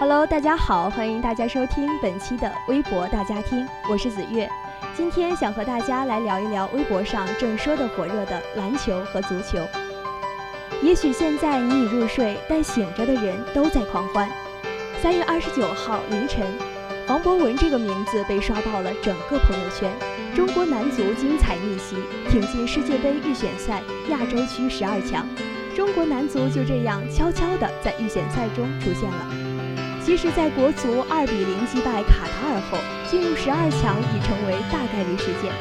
[0.00, 4.48] Hello，大家好，欢迎大家收听本期的微博大家听，我是子月。
[4.96, 9.58] 今天想和大家来聊一聊微博上正说的火热的篮球和足球。
[10.80, 14.30] 也许现在你已入睡，但醒着的人都在狂欢。
[15.02, 16.46] 三月二十九号凌晨，
[17.08, 19.90] 黄博文这个名字被刷爆了整个朋友圈。
[20.32, 21.96] 中国男足精彩逆袭，
[22.30, 25.26] 挺进世界杯预选赛亚洲区十二强。
[25.74, 29.57] 中国男足就这样悄悄地在预选赛中出现了。
[30.08, 32.80] 即使在国足二比零击败卡塔尔后，
[33.12, 35.52] 进入十二强已成为大概率事件。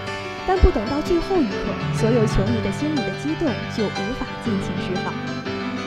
[0.48, 3.44] 但不等到最后一刻，所有球迷的心里的激动
[3.76, 5.12] 就无法尽情释放。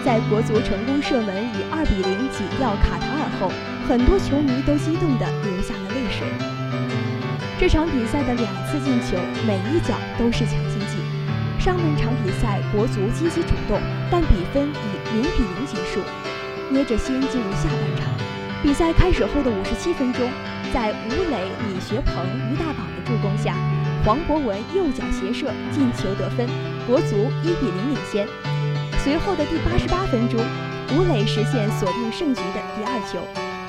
[0.05, 3.49] 在国足成功射门以二比零挤掉卡塔尔后，
[3.89, 6.29] 很多球迷都激动地流下了泪水。
[7.57, 9.17] 这场比赛的两次进球，
[9.49, 11.01] 每一脚都是强心剂。
[11.57, 13.81] 上半场比赛，国足积极主动，
[14.13, 16.05] 但比分以零比零结束。
[16.69, 18.30] 捏着心进入下半场。
[18.63, 20.29] 比赛开始后的五十七分钟，
[20.71, 22.15] 在吴磊、李学鹏、
[22.53, 23.57] 于大宝的助攻下，
[24.05, 26.47] 黄博文右脚斜射进球得分，
[26.87, 28.29] 国足一比零领先。
[29.03, 30.39] 随后的第八十八分钟，
[30.93, 33.25] 吴磊实现锁定胜局的第二球，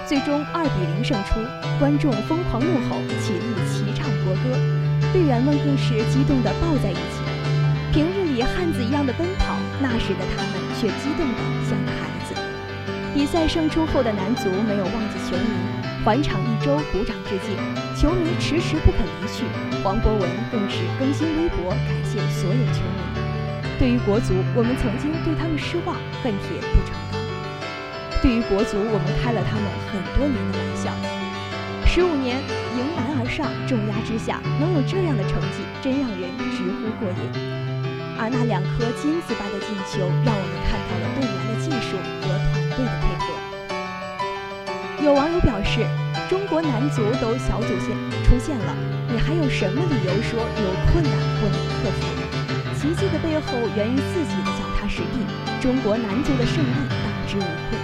[0.05, 1.39] 最终二比零胜出。
[1.79, 4.59] 观众疯狂怒吼，起立齐唱国歌，
[5.13, 7.23] 队员们更是激动地抱在一起。
[7.93, 12.10] 平日里汉子一样的奔跑，那时的他们却激动得像个孩。
[13.13, 15.43] 比赛胜出后的男足没有忘记球迷，
[16.03, 17.59] 环场一周鼓掌致敬，
[17.93, 19.43] 球迷迟迟不肯离去。
[19.83, 23.03] 黄博文更是更新微博感谢所有球迷。
[23.77, 27.19] 对于国足，我们曾经对他们失望，恨铁不成钢；
[28.23, 30.87] 对于国足，我们开了他们很多年的玩笑。
[31.83, 32.39] 十五年
[32.79, 37.27] 迎难而上，重压之下能有这样的成绩，真让人直呼过瘾。
[38.15, 42.60] 而那两颗金子般的进球，让我们看到了队员的技术和团。
[42.85, 43.25] 的配合，
[45.03, 45.85] 有网友表示，
[46.29, 48.75] 中国男足都小组线出现了，
[49.11, 52.05] 你还有什么理由说有困难不能克服？
[52.77, 55.21] 奇迹的背后源于自己的脚踏实地，
[55.61, 57.39] 中国男足的胜利当之无
[57.69, 57.77] 愧。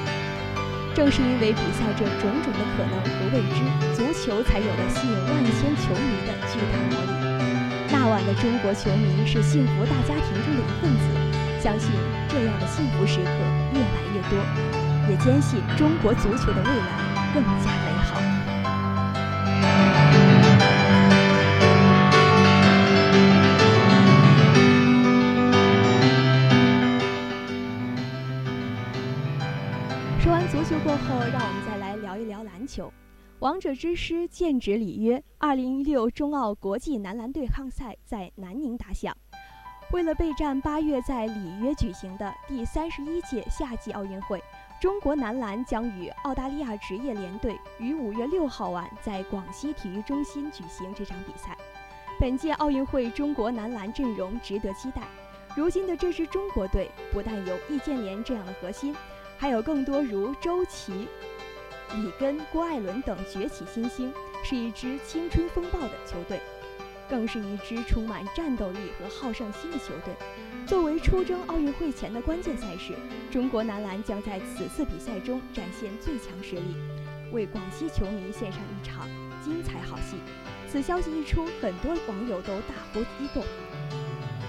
[0.95, 3.61] 正是因为比赛这种种的可能和未知，
[3.93, 7.13] 足球才有了吸引万千球迷的巨大魔力。
[7.91, 11.05] 那晚的中国球迷是幸福大家庭中的一份子，
[11.61, 11.91] 相信
[12.27, 13.29] 这样的幸福时刻
[14.29, 14.37] 多。
[15.09, 18.19] 也坚信中国足球的未来更加美好。
[30.19, 32.91] 说完足球过后，让我们再来聊一聊篮球。
[33.39, 39.15] 王者之师剑指里约，二零一六中澳国际男篮对抗赛在南宁打响。
[39.91, 44.43] 为了备战八月在里约举行的第三十一届夏季奥运会。
[44.79, 51.57] 中国男篮将与澳大利亚职业联队于五月六号晚在广西体育中心举行这场比赛。
[52.19, 55.01] 本届奥运会中国男篮阵容值得期待。
[55.55, 58.95] 如今的这支中国队不但有易建联这样的核心，
[59.37, 61.07] 还有更多如周琦、
[61.95, 66.39] 里根、郭艾伦等崛起新星，是一支青春风暴的球队。
[67.09, 70.13] 更是一支充满战斗力和好胜心的球队。
[70.65, 72.93] 作为出征奥运会前的关键赛事，
[73.31, 76.75] 中国男篮将在此次比赛中展现最强实力，
[77.31, 79.07] 为广西球迷献上一场
[79.43, 80.17] 精彩好戏。
[80.69, 83.41] 此消息一出，很多网友都大呼激动，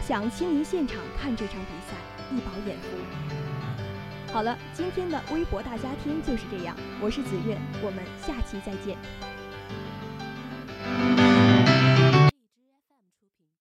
[0.02, 1.96] 想亲临现场看这场比赛，
[2.34, 4.32] 一饱眼福。
[4.32, 8.98] 好了，今天的微博大家听就是这样，我是子月，我们下期再见。